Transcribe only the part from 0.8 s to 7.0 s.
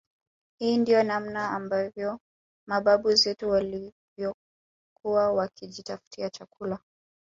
namna ambavyo mababu zetu walivyokuwa wakijitafutia chakula